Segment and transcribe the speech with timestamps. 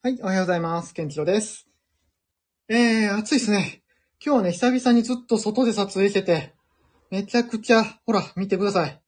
[0.00, 0.94] はい、おはようございます。
[0.94, 1.66] ケンチロです。
[2.68, 3.82] えー、暑いですね。
[4.24, 6.54] 今日はね、久々にずっと外で撮影してて、
[7.10, 9.02] めちゃくちゃ、ほら、見てください。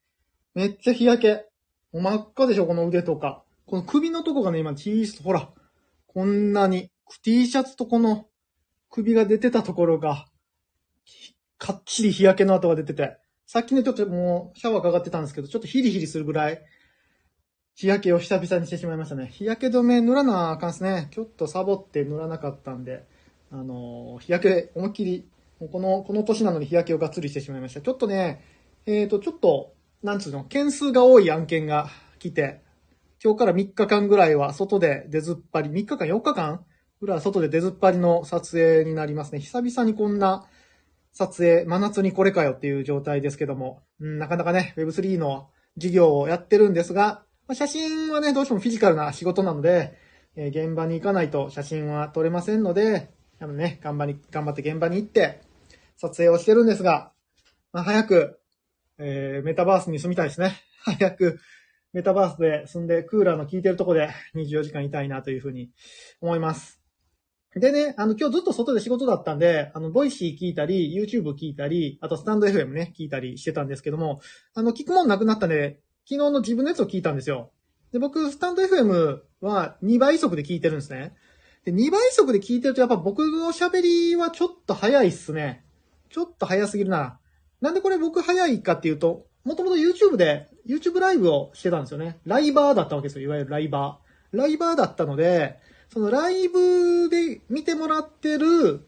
[0.57, 1.47] めっちゃ日焼け。
[1.93, 3.45] もう真っ赤でしょ、この腕とか。
[3.67, 5.51] この首のとこがね、今、T シャツ、ほら、
[6.09, 6.91] こんなに、
[7.23, 8.27] T シャツとこの
[8.91, 10.27] 首が出てたところが、
[11.59, 13.17] かっちり日焼けの跡が出てて、
[13.47, 16.61] さっきね、ちょっともうシャワーかかってたんですけど、ちょっとヒリヒリするぐらい、
[17.81, 19.29] 日焼けを久々にしてしまいましたね。
[19.33, 21.09] 日焼け止め塗らなあかんすね。
[21.13, 23.07] ちょっとサボって塗らなかったんで、
[23.51, 25.27] あのー日焼け思いっきり、
[25.59, 27.81] この、この年なのに日焼けをがっつりしてしまいました。
[27.81, 28.45] ちょっとね、
[28.85, 31.89] えっ、と、ちょっと、なんつうの、件数が多い案件が
[32.19, 32.61] 来て、
[33.25, 36.63] 今日から3日間ぐらいは外で出ずっぱり、3日間、4日間
[37.01, 39.41] ぐらいは外で出ずっぱりの撮影になりますね。
[39.41, 40.45] 久々にこんな
[41.15, 49.99] 撮影、真夏にこれかよっていう状態ですけども、うん、なかなかね、Web3 の授業をやってるんですが、まあ写真はね、どうしてもフィジカルな仕事なので、
[50.37, 55.43] え現場に行かないと写真は撮れませんので、あのね、頑張り、頑張って現場に行って、
[55.97, 57.11] 撮影をしてるんですが、
[57.73, 58.39] まあ、早く、
[58.99, 60.53] えーメタバースに住みたいですね。
[60.85, 61.41] 早く、
[61.93, 65.73] メタバースで住んで、クーラーの効いてるとこで24時間いたいなというふうに
[66.21, 66.81] 思います。
[67.57, 74.21] でね、あの、今日ずっと外で仕事だったんで、あの、ボイシー聞いたり、YouTube 聞いたり、あとスタンド FM ね、聞いたりしてたんですけども、
[74.55, 75.81] あの、聞くもんなくなったんで、
[76.11, 77.53] 昨日の自分のやつを聞いたんですよ。
[77.93, 81.15] で、僕、スタンド FM は2倍速で聞いてるんですね。
[81.65, 85.65] で、2倍速で聞いてるとやっぱ僕の喋りはちょっと早いっすね。
[86.09, 87.21] ちょっと早すぎるな。
[87.61, 92.19] なんでこれ僕早いかっていうと、もともと YouTube で、YouTube ライブをしてたんですよね。
[92.27, 93.27] ライバーだったわけですよ。
[93.27, 94.37] いわゆるライバー。
[94.37, 95.61] ライバーだったので、
[95.93, 98.85] そのライブで見てもらってる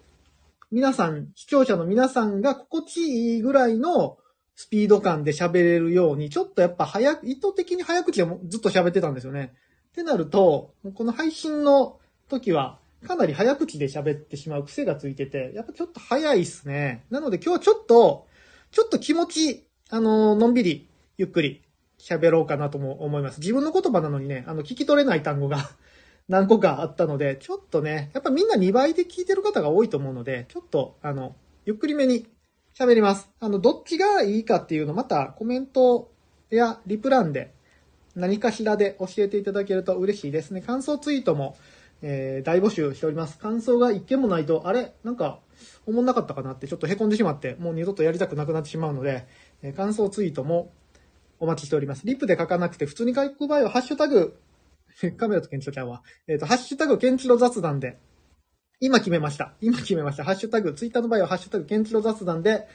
[0.73, 2.97] 皆さん、視聴者の皆さんが心地
[3.35, 4.19] いいぐらいの
[4.63, 9.55] スピード感で喋れるように、ちょっとやっぱ早く、意図的に早口でもずっと喋ってたんですよね。
[9.89, 17.05] ってなると、この配信の時は、かなり早口で喋ってしまう癖がついてて、やっぱちょっと早いっすね。
[17.11, 18.29] なので今日はちょっと、
[18.71, 21.65] ちょっと気持ち、あの、のんびり、ゆっくり
[21.99, 23.41] 喋ろうかなとも思います。
[23.41, 25.59] 自分の言葉なのにね、あの、聞き取れない単語が
[26.29, 31.35] 何個かあったので、ちょっとね、やっぱみんな2倍で聞いてる方が多いと思うので、ちょっと、あの、
[31.65, 32.29] ゆっくりめに
[32.79, 33.31] 喋ります。
[33.39, 36.11] あの、どっちがいいかっていうのまたコメント
[36.51, 37.53] やリプランで
[38.17, 40.63] 何かしらで教えていただけると嬉しいですね。
[40.63, 41.57] 感想ツイートも、
[42.01, 43.39] えー大募集しております。
[43.39, 44.95] 感想が一件もないと、あれ？
[45.05, 45.41] なんか、
[45.87, 49.27] 思んなかったかなってちょっと凹んでしまって、もう二度とやりたくなくなってしまうので、
[49.63, 50.73] えー感想ツイートも
[51.41, 52.07] お待ちしております。
[52.07, 54.39] リップで書かなくて、普通に書く場合は、ハッシュタグ、
[55.19, 57.99] カメラとケンチロちゃんは、えっ、と、ハッシュタグケンチロ雑談で、
[58.85, 59.55] 今決めました。
[59.61, 60.25] 今決めました。
[60.25, 62.67] ハッシュタグ、ツイッターの場合は、ハッシュタグケンチロ雑談で、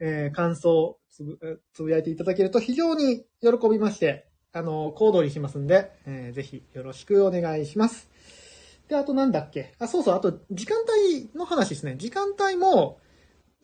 [0.00, 8.08] えー感想つぶ、つぶやいていただけると非常に喜びまして、あの、行動にしますんで、えーぜひよろしくお願いします。
[8.88, 9.72] で、あとなんだっけ？
[9.78, 11.94] あ、そうそう、あと、時間帯の話ですね。
[11.96, 12.98] 時間帯も、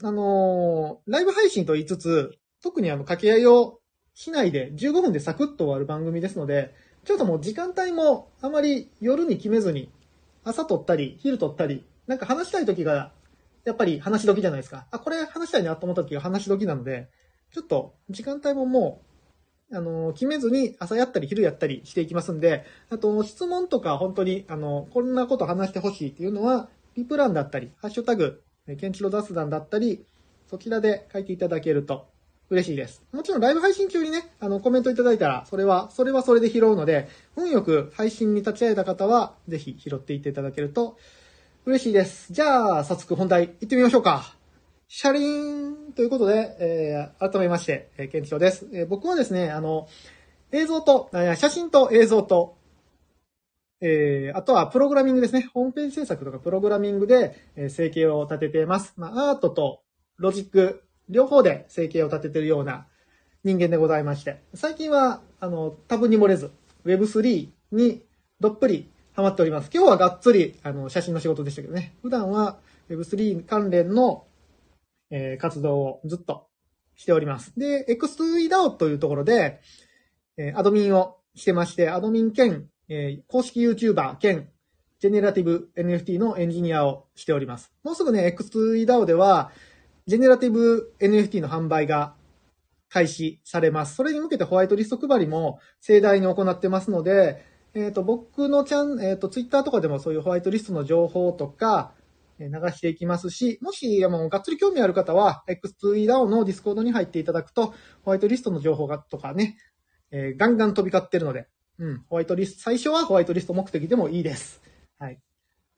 [0.05, 3.81] あのーライブ配信と言いつつ、特にあの、掛け合いを
[4.15, 6.73] しないで、15分でサクッと終わる番組ですので、
[7.05, 9.91] ちょっともう時間帯もあまり夜に決めずに、
[10.45, 13.13] 朝撮ったり、昼撮ったり、なんか話したい時が、
[13.65, 14.87] やっぱり話し時じゃないですか。
[14.91, 17.09] あ、これ話したいなと思った時が話し時なので、
[17.53, 19.03] ちょっと時間帯もも
[19.71, 30.05] う、あの、決めずに朝やったり昼やったりしていきますんで、あと質問とか本当に、あの、こんなこと話してほしいっていうのは、リプランだったり、ハッシュタグ、えケンチロ雑談だったり、
[30.49, 32.12] そちらで書いていただけると
[32.51, 33.03] 嬉しいです。
[33.13, 40.99] もちろんライブ配信中にね、あの、コメントいただいたら、それは、それはそれで拾うので、運よく配信に立ち会えた方は、ぜひ拾っていっていただけると
[41.65, 42.33] 嬉しいです。
[42.33, 44.35] じゃあ、早速本題行ってみましょうか。
[44.89, 48.69] シャリーンということで、えー改めまして、えー、ケンチロです。
[48.75, 49.89] えー僕はですね、あの、
[50.51, 52.59] 映像と、写真と映像と、
[53.81, 55.49] えーあとはプログラミングですね。
[55.55, 58.93] ホームページ制作とかプログラミングで、えー生計を立てています。
[58.99, 59.81] まあ、アートと
[60.19, 62.87] ロジック、両方で生計を立ててるような
[63.45, 66.51] 人間でございまして、最近は、あの、多分に漏れず、
[66.85, 68.03] Web3 に
[68.41, 69.71] どっぷりハマっております。
[69.73, 71.95] 今日はがっつり、あの、写真の仕事でしたけどね。
[72.03, 72.59] 普段は
[72.89, 74.27] Web3 関連の、
[75.11, 76.49] えー活動をずっと
[76.97, 77.53] しております。
[77.59, 79.61] で、X2EDAO というところで、
[80.37, 84.49] えーアドミンをしてまして、アドミン兼、えー公式 YouTuber 兼、
[85.01, 87.73] ジェネラティブ NFT のエンジニアをしております。
[87.83, 89.51] もうすぐね、X2EDAO では、
[90.13, 92.13] ジェネラティブ NFT の販売が
[92.91, 93.95] 開始されます。
[93.95, 97.43] それに向けてホワイトリスト配りも盛大に行ってますので、
[97.73, 101.95] えっ、と、僕のチャン、えっ、と、ツイッターとかでもそういうホワイトリストの情報とか、
[102.39, 107.69] え流していきますし、もし、あの、がっつり興味ある方は、X2EDAO のディスコードに入っていただくと、
[108.03, 109.57] ホワイトリストの情報が、とかね、
[110.11, 111.49] えーガンガン飛び交ってるので、
[111.79, 114.61] うん、ホワイトリスト、最初はホワイトリスト目的でもいいです。
[114.99, 115.19] はい。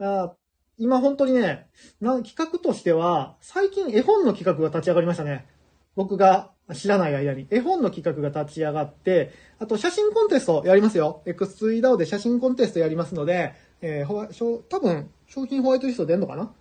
[0.01, 0.35] あ
[0.79, 1.69] 今本当にね、
[2.01, 5.47] な企画としては、最近絵本の企画が立ち上がりましたね。
[5.97, 7.47] 僕が知らない間に。
[7.51, 11.23] 絵本の企画が立ち上がって、あと写真コンテストやりますよ。
[11.27, 16.53] X3DAO で写真コンテストやりますので、えーほわしょ多分、商品ホワイトリスト出んのかな？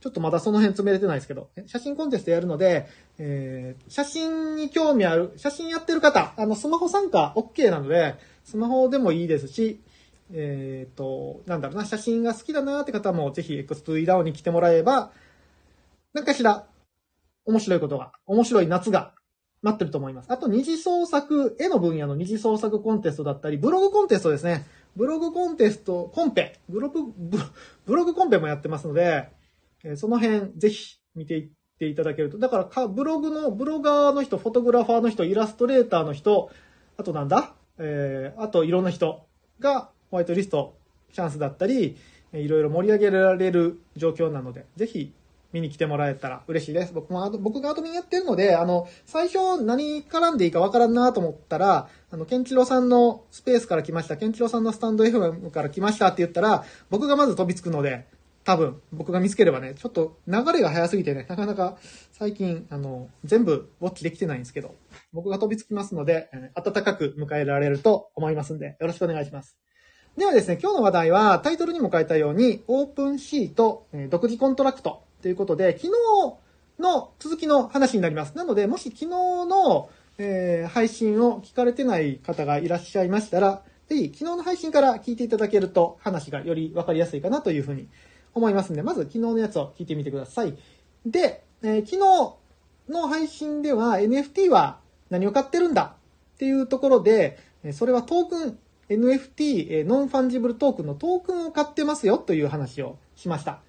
[0.00, 2.86] ちょっとまだその辺詰めれてないですけど、写真コンテストやるので、
[3.18, 9.82] えー写真に興味ある、写真やってる方、あの、スマホ参加 OK なので、スマホでもいいですし、
[10.32, 15.10] えっ、と、なんだろうな、写真が好きだなって方もぜひ X2DAO に来てもらえば、
[16.12, 16.66] なんかしら、
[17.44, 19.14] 面白いことが、面白い夏が
[19.62, 20.32] 待ってると思います。
[20.32, 24.66] あと、二次創作、絵の分野の二次創作コンテストだったり、ブログコンテストですね。
[24.96, 27.44] ブログコンテスト、コンペ、ブログ、ブロ
[27.86, 29.30] ブログコンペもやってますので、
[29.84, 32.38] えその辺、ぜひ見ていっていただけると。
[32.38, 36.50] だからか、ブログの、ブロガーの人、フォトグラファーの人、イラストレーターの人、
[36.96, 37.54] あとなんだ？
[37.78, 39.28] えー、あといろんな人
[39.60, 40.76] がホワイトリスト
[41.12, 41.96] チャンスだったり、
[42.32, 45.12] いろいろ盛り上げられる状況なので、ぜひ
[45.52, 46.92] 見に来てもらえたら嬉しいです。
[46.92, 58.06] 僕もアド、僕がアドミンやってるので、あの、最初何絡んでいいかわからんなと思ったら、あの、ケンチロさんのスペースから来ました、ケンチロさんのスタンド FM から来ましたって言ったら、僕がまず飛びつくので、
[58.44, 61.76] 多分、僕が見つければね、ちょっと流れが早すぎてね、なかなか
[62.12, 64.74] 最近、あの、全部ウォッチできてないんですけど、
[65.12, 69.58] 僕が飛びつきますので、え温かく迎えられると思いますんで、よろしくお願いします。
[70.18, 78.36] ではですね、今日の話題はタイトルにも書いたように、オープンシーと、独自コントラクトということで、昨日の続きの話になります。
[78.36, 87.86] なので、もし昨日の、えー配信を聞かれてない方がいらっしゃいましたら、ぜひ昨日の配信から聞いていただけると話がよりわかりやすいかなというふうに
[88.34, 90.58] 思いますんで、まず昨日のやつを聞いてみてください。
[91.06, 94.80] で、えー昨日の配信では NFT は
[95.10, 95.94] 何を買ってるんだ
[96.34, 97.38] っていうところで、
[97.72, 103.60] それはトークン、NFT、えノンファンジブルトークンのトークンを買ってますよという話をしました。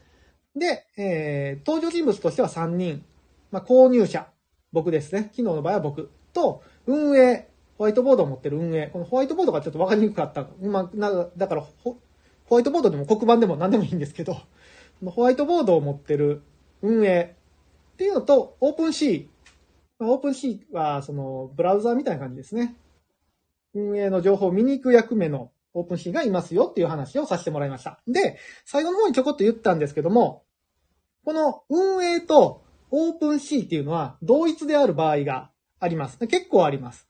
[0.55, 3.03] で、えー登場人物としては3人。
[3.51, 4.27] まあ、購入者。
[4.71, 5.23] 僕ですね。
[5.31, 6.11] 昨日の場合は僕。
[6.33, 7.49] と、運営。
[7.77, 8.87] ホワイトボードを持ってる運営。
[8.87, 10.47] このホワイトボードがちょっとわかりにくかった。
[10.61, 11.97] まあ、なだからホ、
[12.45, 14.37] ホワイトボードでも黒板でも何でもいいんですけど、
[15.05, 16.41] ホワイトボードを持ってる
[16.81, 17.35] 運営
[17.93, 19.27] っていうのと、オープンシー。
[19.99, 22.75] まオープンシーは、その、ブラウザーみたいな感じですね。
[23.73, 27.99] 運営の情報を見に行く役目のオープンシーがいますよっていう話をさせてもらいました。
[28.07, 30.43] で、最後の方にちょこっと言ったんですけども、
[31.23, 36.17] この運営とオープンシーっていうのは同一である場合があります。
[36.17, 37.07] 結構あります。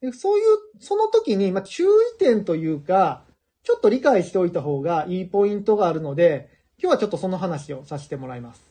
[0.00, 0.44] でそういう、
[0.80, 1.88] その時に、ま、注意
[2.18, 3.24] 点というか、
[3.62, 8.62] ちょっと理解しておいた方がいいポイントがあるので、今日はちょっとその話をさせてもらいます。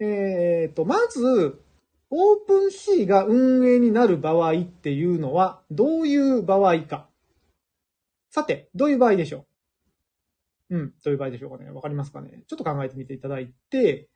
[0.00, 1.60] えーと、まず、
[2.10, 7.08] オープンシーが運営になる場合っていうのは、どういう場合か。
[8.30, 9.46] さて、どういう場合でしょ
[10.70, 10.76] う？
[10.76, 11.70] うん、どういう場合でしょうかね？
[11.70, 12.42] わかりますかね？
[12.46, 14.08] ちょっと考えてみていただいて、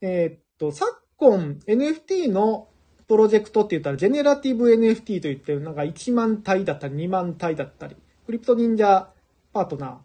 [0.00, 2.68] えーっと、昨今 NFT の
[3.08, 7.96] プロジェクトって言ったら、ジェネラティブ NFT と言って、なんか1万体だったり、2万体だったり、
[8.26, 9.10] クリプト忍者
[9.52, 10.00] パートナ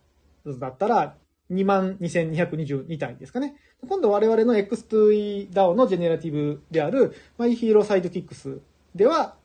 [0.46, 1.16] ーだったら、
[1.52, 3.56] 22,222体ですかね。
[3.88, 8.60] 今度我々の X2EDAO のジェネラティブである MyHeroSidekicks
[8.96, 9.36] では、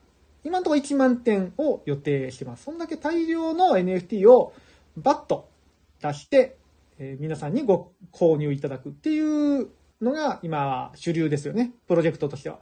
[0.44, 2.64] 今のところ1万点を予定してます。
[2.64, 4.52] そんだけ大量の NFT を
[4.96, 5.48] バッと
[6.00, 6.56] 出して、
[6.98, 9.68] えー皆さんにご購入いただくっていう
[10.00, 11.72] のが今は主流ですよね。
[11.86, 12.58] プロジェクトとしては。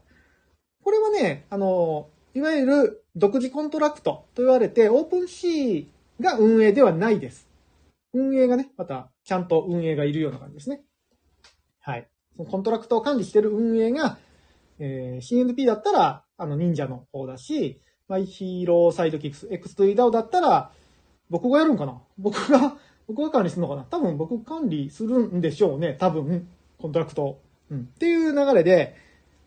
[0.83, 7.49] これはね、あの、いわゆる独自コントラクトと言われて、オープンシーが運営ではないです。
[8.13, 10.83] 運営がね、またちゃんと運営がいるような感じですね。
[11.79, 12.09] はい。
[12.37, 14.19] そのコントラクトを管理してる運営が、
[14.81, 20.73] えー CNP だったら、あの、忍者の方だし、マイヒーローサイドキックス、X2DAO だったら、
[21.29, 22.03] 僕がやるんかな？
[22.19, 23.85] 僕が、 僕が管理するのかな？
[23.85, 25.97] 多分僕管理するんでしょうね。
[26.01, 27.41] 多分、コントラクト。
[27.71, 27.83] うん。
[27.83, 28.97] っていう流れで、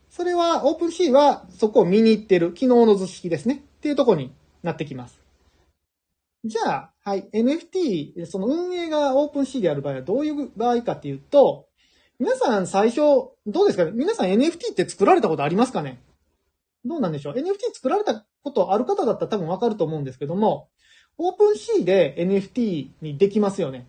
[0.10, 3.66] それは、オープンシーはそこを見に行ってる、昨日の図式ですね。
[3.80, 5.23] っていうとこになってきます。
[6.46, 11.68] じゃあ、はい、NFT、その運営がオープンシーである場合はどういう場合かっていうと、
[12.20, 12.98] 皆さん最初、
[13.48, 13.92] どうですかね？
[13.94, 16.02] 皆さん NFT って作られたことありますかね？
[16.86, 20.68] どうなんでしょう ?NFT 作られたことある方だったら多分わかると思うんですけども、
[21.18, 23.88] オープンシーで NFT にできますよね。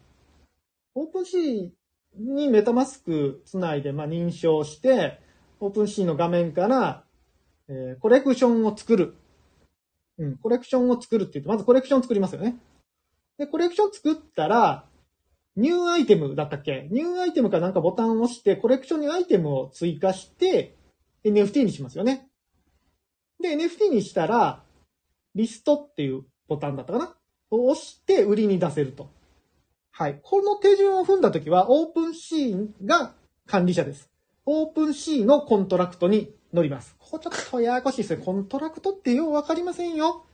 [0.95, 1.71] OpenSea
[2.17, 5.19] に MetaMask つないで、まあ、認証して、
[5.59, 7.05] OpenSea の画面から、
[7.69, 9.17] えーコレクションを作る。
[10.19, 12.57] うん、コレクションを作るって言って、まずコレクションを作りますよね。
[13.39, 14.85] で、コレクション作ったら、
[15.57, 16.89] ニューアイテムだったっけ？
[16.91, 20.77] ニューアイテムかなんかボタンを押して、コレクションにアイテムを追加して、
[21.25, 22.29] NFT にしますよね。
[23.41, 24.63] で、NFT にしたら、
[25.35, 27.17] リストっていうボタンだったかな？
[27.51, 29.11] を押して売りに出せると。
[29.93, 30.21] はい。
[30.23, 33.15] この手順を踏んだときは、 OpenSea が
[33.47, 34.11] 管理者です。
[34.47, 36.95] OpenSea のコントラクトに乗ります。
[37.01, 38.23] ここちょっとややこしいですね。
[38.25, 40.25] コントラクトってようわかりませんよ。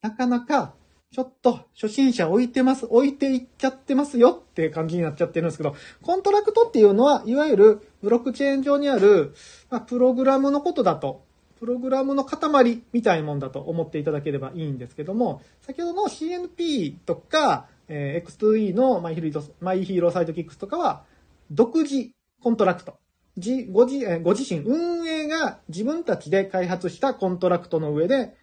[0.00, 0.74] なかなか、
[1.12, 9.34] ちょっと初心者置いてます、置いていっちゃってますよって感じになっちゃってるんですけど、コントラクトっていうのは、いわゆるブロックチェーン上にある、
[9.68, 11.22] まあ、プログラムのことだと、
[11.60, 21.04] プログラムの塊みたいなもんだと思っていただければいいんですけども、先ほどの CNP とか、えー、X2E のマイヒーローマイヒーローサイドキックスとかは、
[21.50, 22.10] 独自
[22.42, 22.96] コントラクト。
[23.38, 28.34] じご自えご自身、運営が自分たちで開発したコントラクトの上で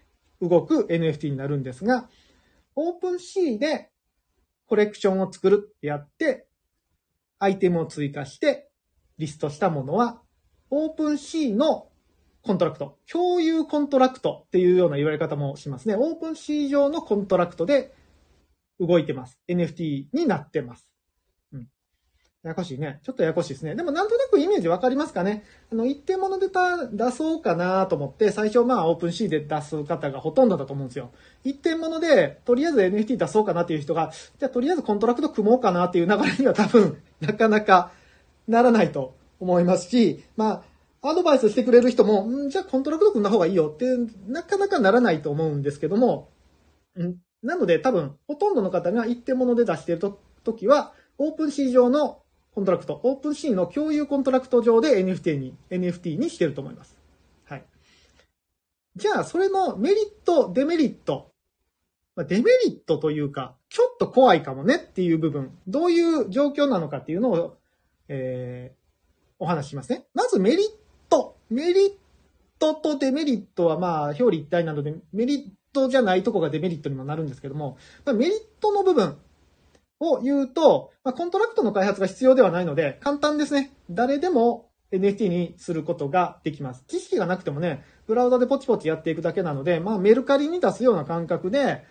[0.41, 2.10] 動く NFT になるんですが、
[2.75, 3.89] オープン C で
[4.65, 6.48] コレクションを作るってやって、
[7.38, 8.69] アイテムを追加して
[9.17, 10.22] リストしたものは、
[10.71, 11.89] OpenSea の
[12.41, 15.96] コントラクト、共有コントラクトっていうような言われ方もしますね。
[15.96, 17.93] オープン C 上のコントラクトで
[18.79, 19.39] 動いてます。
[19.48, 20.89] NFT になってます。
[22.41, 23.01] ややこしいね。
[23.03, 23.75] ちょっとややこしいですね。
[23.75, 25.43] でもなんとなくイメージわかりますかね
[25.74, 31.12] あの、一点ものでた出そうかなと思って、最初まあオープン C で出す方がほとんどだと思うんですよ。
[31.43, 37.91] 一点もので、とりあえず NFT 出そうかなっていう人が、じゃあとりあえずコントラクト組もうかなっていう流れには多分、 なかなか
[38.48, 40.63] ならないと思いますし、ま
[41.01, 43.86] あ、アドバイスしてくれる人も、んじゃあコントラクト組んだ方がいいよって、
[44.29, 46.29] なかなかならないと思うんですけども、
[46.98, 52.22] んなので多分、ほとんどの方が一点もので出してると時は、オープン C 上の
[52.53, 56.98] コントラクト、オープン C の共有コントラクト上で NFT に、NFT にしてると思います。
[57.46, 57.65] はい。
[58.96, 61.32] じゃあ、それのメリット、デメリット。
[62.18, 67.58] デメリットというか、ちょっと怖いかもねっていう部分、どういう状況なのかっていうのを、
[68.08, 68.79] えー、
[69.38, 70.06] お話ししますね。
[70.13, 70.68] まずメリッ
[71.10, 71.38] ト。
[71.50, 71.91] メリッ
[72.58, 79.18] トとデメリットはまあ、表裏一体なので、メリットじゃないとこがデメリットにもなるんですけども、メリットの部分
[80.00, 83.74] を言うと、まあ、コントラクトの開発が必要ではないので、簡単ですね。
[83.89, 86.84] 誰でも NFT にすることができます。
[86.88, 91.84] 知識がなくてもね、ブラウザでポチポチやっていくだけなので、まあ、メルカリに出すような感覚で、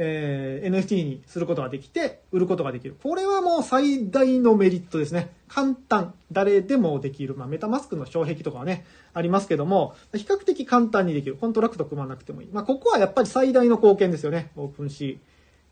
[0.00, 2.96] えー NFT にすることができて、売ることができる。
[3.02, 5.34] これはもう最大のメリットですね。
[5.48, 6.14] 簡単。
[6.30, 7.34] 誰でもできる。
[7.34, 11.36] まあ、 MetaMask の障壁とかはね、ありますけども、比較的簡単にできる。
[11.36, 12.48] コントラクト組まなくてもいい。
[12.52, 14.52] まあ、ここはやっぱり最大の貢献ですよね。
[14.56, 15.18] オープン C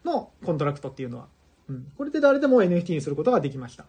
[0.04, 1.26] のコントラクトっていうのは。
[1.68, 1.92] うん。
[1.96, 3.86] これで誰でも NFT にすることができました。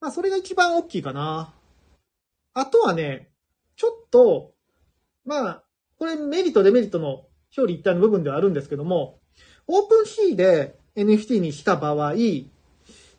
[0.00, 1.52] まあ、それが一番大きいかな。
[2.54, 3.30] あとはね、
[3.76, 4.52] ちょっと、
[5.24, 5.62] まあ、
[5.98, 7.26] これメリット、デメリットの
[7.56, 9.18] 表裏一体の部分ではあるんですけども、
[9.66, 12.14] オープン C で NFT にした場合、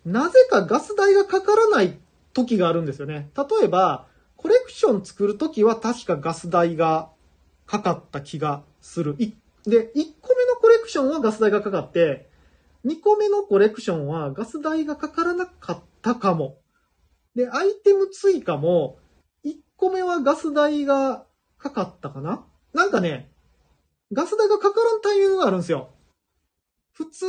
[0.06, 1.98] なぜかガス代がかからない
[2.34, 3.30] 時があるんですよね。
[3.36, 4.08] 例えば、
[4.38, 7.10] コレクション作るときは確かガス代が
[7.66, 9.16] かかった気がする。
[9.18, 9.34] で、1
[10.22, 12.29] 個目のコレクションはガス代がかかって、
[12.86, 16.58] 2個目のコレクションはガス代がかからなかったかも。
[17.36, 19.00] で、アイテム追加も、
[19.46, 21.26] 1個目はガス代が
[21.58, 23.32] かかったかななんかね、
[24.12, 25.90] ガス代がかからんタイミングがあるんですよ。
[26.94, 27.26] 普通、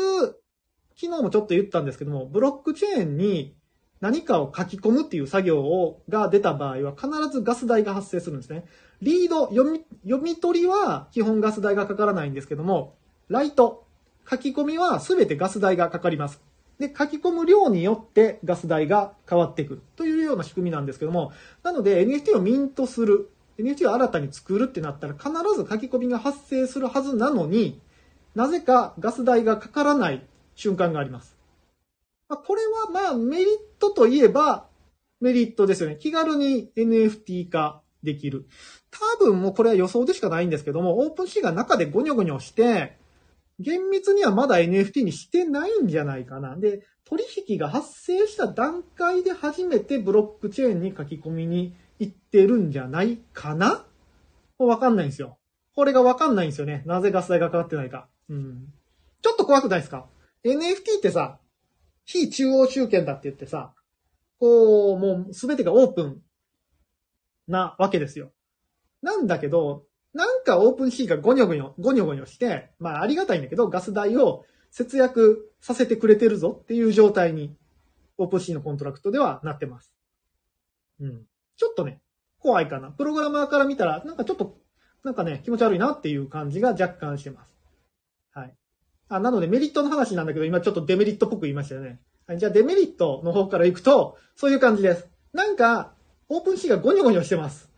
[0.96, 3.56] 昨日もちょっと言ったんですけども、ブロックチェーンに
[4.00, 8.64] 何かを書き込むっていう作業をが出た場合は必ずガス代が発生するんですね。
[9.02, 12.96] リード、読み、読み取りは基本ガス代がかからないんですけども、
[13.28, 13.86] ライト、
[14.30, 16.40] 書き込みは全てガス代がかかります。
[16.78, 21.32] で、書き込む量によってガス代が変わってくるというような仕組みなんですけども、
[21.62, 27.80] なので NFT をミントする、NFT を新たに作るってなったら必ず書き込みが発生するはずなのに、
[28.34, 31.36] なぜかガス代がかからない瞬間があります。
[32.28, 33.46] ま、これはまあメリッ
[33.78, 34.66] トといえば
[35.20, 35.96] メリットですよね。
[35.96, 38.46] 気軽に NFT 化できる。
[38.90, 42.96] 多分もうこれは予想でしかないんですけども、オープンシーが中でゴニョゴニョして、
[43.60, 46.56] 厳密にはまだ NFT にしてないんじゃないかな。
[46.56, 53.84] で、取引が発生した段階で初めてブロックチェーンに書き込みに行ってるんじゃないかな？
[54.58, 55.38] わかんないんですよ。
[55.74, 56.82] これがわかんないんですよね。
[56.86, 58.08] なぜガス代がかかってないか。
[58.28, 58.72] うん。
[59.22, 60.08] ちょっと怖くないですか
[60.44, 61.38] ?NFT ってさ、
[62.04, 63.74] 非中央集権だって言ってさ、
[64.38, 66.22] こう、もうすべてがオープン
[67.46, 68.32] なわけですよ。
[69.02, 77.56] なんだけど、なんか OpenSea がゴニョゴニョ、ゴニョゴニョして、まあありがたいんだけど、ガス代を節約させてくれてるぞっていう状態に、
[78.18, 79.92] OpenSea のコントラクトではなってます。
[81.00, 81.22] うん。
[81.56, 82.00] ちょっとね、
[82.38, 82.90] 怖いかな。
[82.90, 84.58] プログラマーから見たら、なんかちょっと、
[85.04, 87.54] なんかね、気持ち悪いなっていう感じが若干してます。
[88.32, 88.54] はい。
[89.08, 92.00] あ、なのでメリットの話なんだけど、今ちょっとデメリットっぽく言いましたよね。
[92.26, 95.08] はい、じゃあデメリットの方から行くと、そういう感じです。
[95.32, 95.94] なんか、
[96.28, 97.69] OpenSea がゴニョゴニョしてます。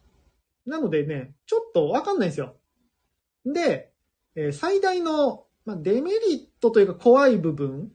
[0.66, 2.56] なのでね、ちょっとわかんないんですよ。
[3.44, 3.92] で、
[4.34, 7.92] えー最大の、まあ、デメリットというか怖い部分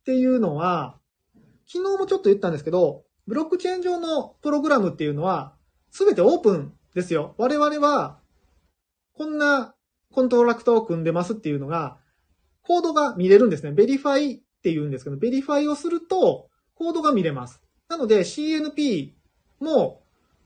[0.00, 0.98] っていうのは、
[1.66, 5.54] 昨日もちょっと言ったんですけど、ブロックチェーン上のプログラムっていうのは、
[5.90, 7.34] すべてオープンですよ。
[7.38, 8.18] 我々は、
[9.14, 9.74] こんな
[10.12, 11.98] コントラクトを組んでますっていうのが、
[12.62, 13.72] コードが見れるんですね。
[13.72, 17.60] ベリファイって言うんですけど、ベリファイをすると、コードが見れます。
[17.88, 19.12] なので CNP
[19.60, 19.99] も、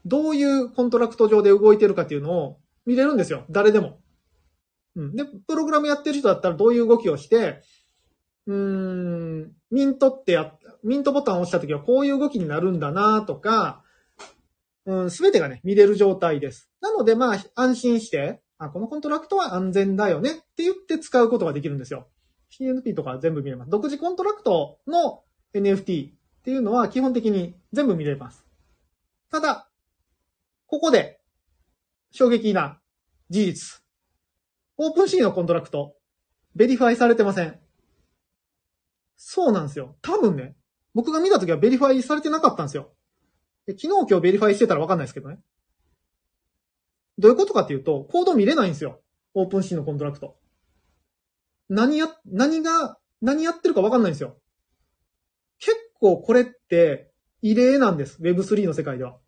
[0.04, 3.44] どういうコントラクト上で動いてるかっていうのを見れるんですよ。
[3.50, 4.00] 誰でも。
[4.96, 5.16] うん。
[5.16, 7.62] で、プログラムやってる人だったらどういう動きをして、
[8.46, 13.82] うん、ミントってや、ミントボタンを押した時はこういう動きになるんだなとか、
[14.86, 16.70] うん、すべてがね、見れる状態です。
[16.82, 22.06] なので、まあ、安心して、あ、このコントラクトは安全だよねって言って使うことができるんですよ。
[22.50, 23.70] CNP とか全部見れます。
[23.70, 25.22] 独自コントラクトの
[25.54, 26.12] NFT っ
[26.44, 28.44] ていうのは基本的に全部見れます。
[29.30, 29.68] ただ、
[30.74, 31.20] ここで、
[32.10, 32.80] 衝撃な
[33.30, 33.82] 事実。
[34.76, 35.94] OpenSea のコントラクト、
[36.56, 37.60] ベリファイされてません。
[39.14, 39.96] そうなんですよ。
[40.02, 40.56] 多分ね、
[40.92, 42.92] 僕が見たときはベリファイされてなかったんですよ。
[43.66, 45.38] で昨日今日ベリファイしてたらわかんないですけどね。
[47.18, 49.00] どういうことかっていうと、コード見れないんですよ。
[49.34, 50.36] OpenSea のコントラクト。
[51.68, 54.36] 何や、何が、何やってるかわかんないんですよ。
[55.60, 57.12] 結構これって
[57.42, 58.20] 異例なんです。
[58.20, 59.20] Web3 の世界では。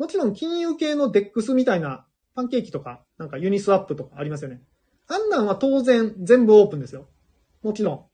[0.00, 4.62] もちろん金融系の DEX みたいな Pancake とか、なんか Uniswap とかありますよね。
[5.08, 7.06] あんなんは当然全部オープンですよ。
[7.62, 8.04] もちろん。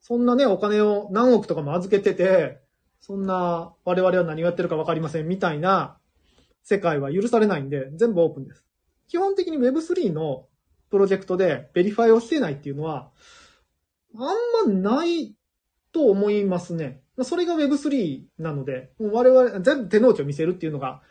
[0.00, 2.62] そんなね、お金を何億とかも預けてて、
[3.00, 5.98] そんな我々は何をやってるかわかりませんみたいな
[6.62, 8.64] 世界は許されないんで、全部オープンです。
[9.06, 10.46] 基本的に Web3 の
[10.88, 13.10] プロジェクトで verify をしてないっていうのは、
[14.14, 14.20] あ
[14.64, 15.34] んまない
[15.92, 17.02] と思いますね。
[17.24, 21.02] それが Web3 なので、もう我々全部手の内を見せるっていうのが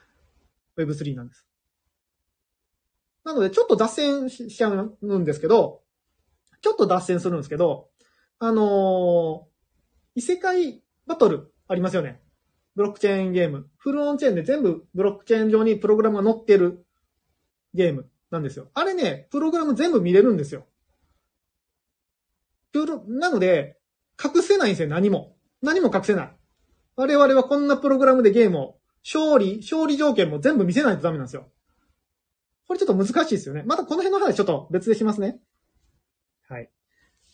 [0.77, 1.47] Web3 なんです。
[3.23, 5.81] なので、ちょっと脱線しちゃうんですけど、
[6.61, 7.89] ちょっと脱線するんですけど、
[8.39, 9.47] あの、
[10.15, 12.21] 異世界バトルありますよね。
[12.75, 13.69] ブロックチェーンゲーム。
[13.77, 16.85] フルオンチェーンで全部ブロックチェーン上にプログラムが載ってる
[17.73, 18.69] ゲームなんですよ。
[18.73, 20.67] あれね、プログラム全部見れるんですよ。
[23.07, 23.77] なので、
[24.21, 25.37] 隠せないんですよ、何も。
[25.61, 26.35] 何も隠せない。
[26.97, 31.47] 我々はこんなプログラムでゲームを、勝利、勝利条件も全部見せないとダメなんですよ。
[32.67, 33.61] これちょっと難しいですよね。
[33.63, 35.39] またこの辺の話ちょっと別でしますね。
[36.49, 36.71] はい。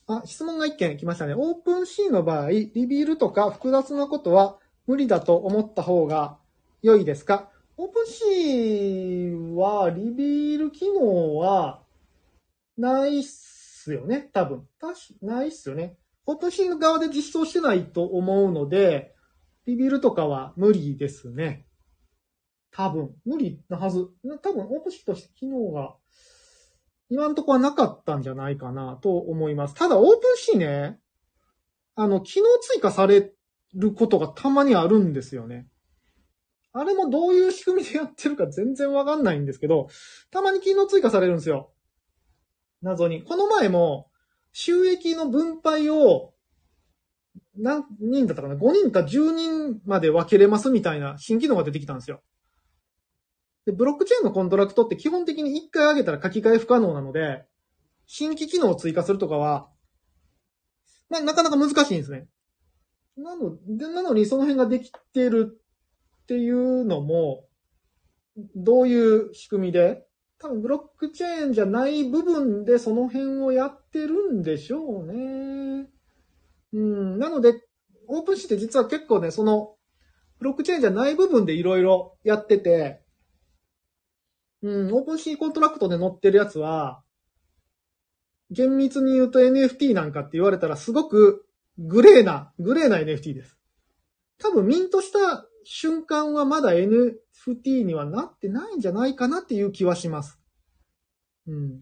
[0.08, 1.34] あ、質問が一件来ましたね。
[1.38, 6.38] オープンシーの場合、リビールとか複雑なことは無理だと思った方が
[6.82, 7.50] 良いですか？
[7.78, 11.82] OpenSea は、 reveal 機能は、
[12.78, 14.30] ないっすよね。
[14.34, 14.68] 多分。
[14.80, 15.98] 確かないっすよね。
[16.26, 19.16] OpenSea 側で実装してないと思うので、
[19.66, 21.66] reveal とかは無理ですね。
[22.72, 23.16] 多分。
[23.26, 24.08] 無理なはず。
[24.42, 25.96] 多分、 OpenSea として機能が、
[27.10, 29.76] 今んとこはなかったんじゃないかなと思います。
[29.76, 31.00] ただ、 OpenSea ね、
[31.96, 33.34] あの、機能追加され
[33.74, 35.68] ることがたまにあるんですよね。
[36.74, 39.90] あれもどういう仕組みでやってるか全然わかんないんですけど、
[40.32, 41.74] たまに機能追加されるんですよ。
[42.82, 43.24] 謎に。
[43.24, 44.10] この前も、
[44.54, 46.34] 収益の分配を、
[47.58, 52.22] 何人だったかな ?5 人か10人まで分けれますみたいな新機能が出てきたんですよ。
[53.66, 57.46] で、ブロックチェーンのコントラクトって基本的に1回上げたら書き換え不可能なので、
[58.08, 59.70] 新規機能を追加するとかは、
[61.10, 62.28] まあ、なかなか難しいんですね。
[63.18, 65.60] なので、なのにその辺ができてる
[66.24, 67.46] っていうのも、
[68.56, 70.06] どういう仕組みで？
[70.40, 75.88] 多分ブロックチェーンじゃない部分でその辺をやってるんでしょうね。
[76.74, 77.20] うん。
[77.20, 77.64] なので、
[78.08, 79.76] オープンシーって実は結構ね、その、
[80.40, 83.02] ブロックチェーンじゃない部分でいろいろやってて、
[84.64, 87.04] うん、 OpenSea コントラクトで載ってるやつは、
[88.50, 91.46] 厳密に言うと NFT なんかって言われたらすごく
[91.78, 93.58] グレーな、グレーな NFT です。
[94.40, 100.40] 多分ミントした瞬間はまだ NFT にはなってないんじゃないかなっていう気はします。
[101.48, 101.80] うん。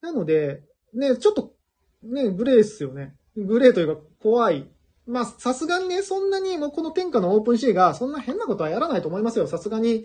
[0.00, 0.62] なので、
[0.94, 1.54] ね、ちょっと、
[2.02, 3.14] ね、グレーっすよね。
[3.36, 4.68] グレーというか怖い。
[5.06, 9.46] まあ、さすがにね、そんなにもうこの天下の OpenSea がそんな変なことはやらないと思いますよ。
[9.46, 10.04] さすがに。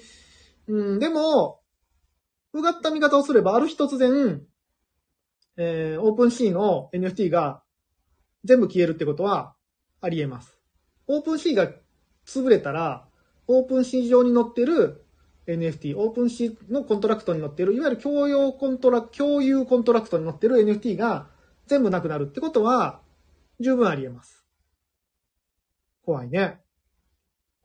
[0.67, 1.61] うん、でも、
[2.53, 4.41] うがった見方をすれば、ある日突然、
[5.57, 7.63] えー、 OpenSea の NFT が
[8.43, 9.55] 全部消えるってことは
[10.01, 10.59] あり得ます。
[11.07, 11.71] OpenSea が
[12.25, 13.07] 潰れたら、
[13.47, 15.05] OpenSea 上に載ってる
[15.47, 21.29] NFT、 OpenSea のコントラクトに載ってる、いわゆる共用コントラ、共有コントラクトに載ってる NFT が
[21.67, 23.01] 全部なくなるってことは、
[23.59, 24.45] 十分あり得ます。
[26.03, 26.59] 怖いね。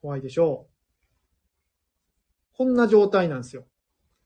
[0.01, 0.73] 怖いでしょう。
[2.57, 3.67] こんな状態なんですよ。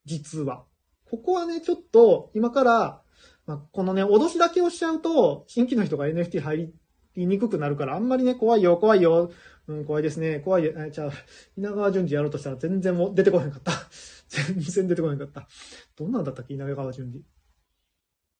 [0.05, 0.65] 実は。
[1.11, 3.03] ここはね、ちょっと、今から、
[3.47, 6.73] まあ、このね、脅しだけをしちゃうと、新規の人が NFT 入
[7.17, 9.31] りにくくなるから、あんまりね、怖いよ、怖いよ、
[9.69, 11.11] うん、怖いですね、怖いよ、え、じゃあ、
[11.57, 13.73] 稲川淳二やろうとしたら全然もう出てこへんかった。
[14.29, 15.49] 全然出てこへんかった。
[15.97, 17.25] どんなんだったっけ、稲川淳二。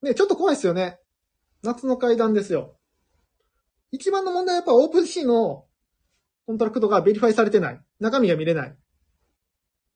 [0.03, 0.99] ね、ちょっと怖いですよね。
[1.67, 2.77] 夏の怪談ですよ。
[3.91, 5.67] 一番の問題はやっぱ OpenSea の
[6.47, 7.81] コントラクトが verify されてない。
[8.01, 8.77] 中身が見れない。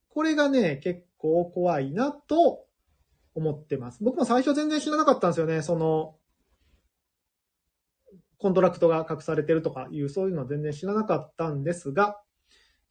[0.08, 2.66] これがね、結構怖いなと
[3.34, 4.02] 思ってます。
[4.02, 5.62] 僕も最初全然知らなかったんですよね。
[5.62, 6.16] その、
[8.38, 12.20] コントラクトが隠されてるとかいう、そういうのは全然知らなかったんですが、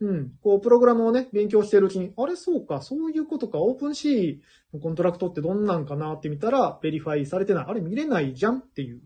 [0.01, 0.31] うん。
[0.41, 7.65] こう、プログラムをね、勉強してるうちに、あれ、そうか、そういうことか、 OpenSeaのコントラクトってどんなんかなって見たら、 verify されてない。
[7.67, 9.01] あれ、見れないじゃんっていう。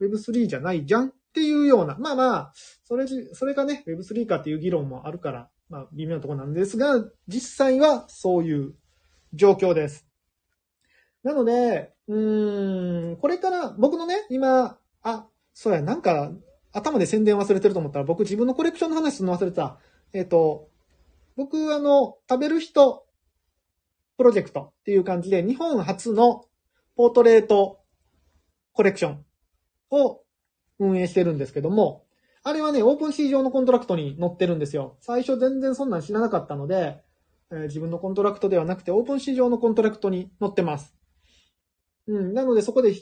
[0.00, 1.96] Web3 じゃないじゃんっていうような。
[1.98, 2.52] まあまあ、
[2.84, 8.74] それ、それがね、Web3 かっていう議論もあるから、まあ、微妙なところなんですが、実際はそういう
[9.32, 10.06] 状況です。
[11.22, 16.32] なので、うーん、これから僕のね、今、あ、そうや、なんか、
[16.72, 19.78] 頭で宣伝忘れてると思ったら、僕自分のコレクションの話するの忘れてた。
[20.12, 20.68] えっ、ー、と、
[21.36, 23.06] 僕、あの、食べる人
[24.16, 26.44] プロジェクトっていう感じで、日本初の
[26.96, 27.80] ポートレート
[28.72, 29.24] コレクション
[29.90, 30.22] を
[30.78, 32.04] 運営してるんですけども、
[32.42, 34.96] あれはね、 OpenSea 上のコントラクトに載ってるんですよ。
[35.00, 37.00] 最初全然そんなん知らなかったので、
[37.50, 40.94] えー、自分のコントラクトではなくて、 OpenSea 上のコントラクトに載ってます。
[42.06, 42.94] うん、なのでそこで、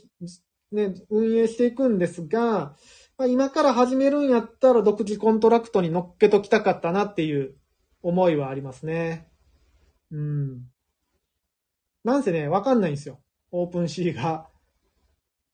[0.73, 2.77] ね、運営していくんですが、
[3.19, 7.55] まあ、今から始めるんやったら独自コントラクトに乗っけときたかったなっていう
[8.03, 9.29] 思いはありますね。
[10.11, 10.67] うん。
[12.05, 13.21] なんせね、わかんないんですよ。
[13.51, 14.49] OpenSea が。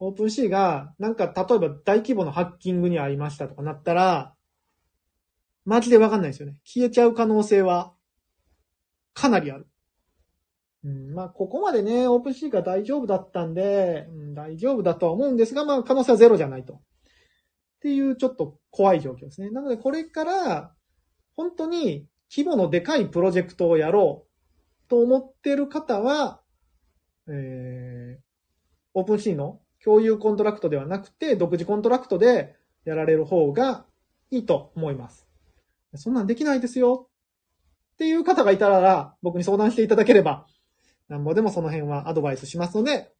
[0.00, 4.34] OpenSea が、なんか例えば大規模なハッキングにありましたとかなったら、
[5.64, 6.56] マジでわかんないですよね。
[6.64, 7.94] 消えちゃう可能性は、
[9.14, 9.68] かなりある。
[10.84, 16.80] うん、まあ、ここまでね、 OpenSea が大丈夫だったんで、うん、大丈夫だとは思うんですが、まあ、可能性はゼロじゃないと。
[17.82, 19.50] っていうちょっと怖い状況ですね。
[19.50, 20.72] なので、これから、
[21.34, 24.24] 本当に規模のでかいプロジェクトをやろ
[24.86, 26.40] うと思ってる方は、
[27.26, 28.22] えー、
[28.94, 33.84] OpenSea の共有コントラクトではなくて、独自コントラクトでやられる方が
[34.30, 35.26] いいと思います。
[35.96, 37.08] そんなんできないですよ
[37.94, 40.46] っていう方がいたら、僕に相談していただければ、
[41.08, 43.12] なんぼでもその辺はアドバイスしますので、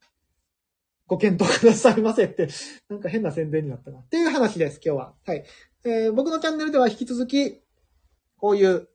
[1.13, 2.49] ご検討くださいませって、
[2.89, 3.99] なんか変な宣伝になったな。
[3.99, 5.13] っていう話です、今日は。
[5.27, 5.45] はい。
[5.85, 7.61] えー、僕のチャンネルでは引き続き、
[8.39, 8.89] こういう、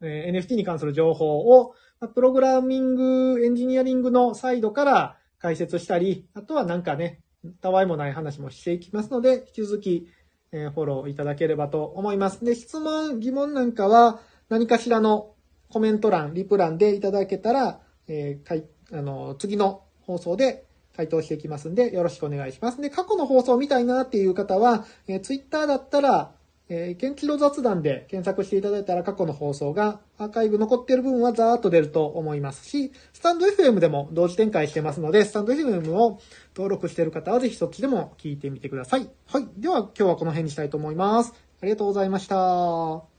[0.00, 1.74] えー、NFT に関する情報を、
[2.14, 7.20] プログラミング、エンジニアリングのサイドから解説したり、あとはなんかね、
[7.60, 10.08] たわいもない話もしていきますので、引き続き、
[10.50, 12.42] えー、フォローいただければと思います。
[12.42, 15.34] で、質問、疑問なんかは、何かしらの
[15.68, 20.64] コメント欄、リプ欄でいただけたら、えー、かい、あの、次の放送で
[20.96, 22.80] 回答していきますんで、よろしくお願いします。
[22.80, 26.32] で、過去の放送を見たいなっていう方は、えー、Twitter だったら、
[26.68, 36.20] えー、元気の雑談で検索していただいたら過去の放送がアーカイブ残っている分はザーッと出ると思いますし、スタンド FM でも同時展開してますので、スタンド FM を
[36.56, 39.10] 登録している方はぜひそっちでも聞いてみてください。
[39.26, 39.48] はい。
[39.58, 41.34] では今日はこの辺にしたいと思います。
[41.60, 43.13] ありがとうございました。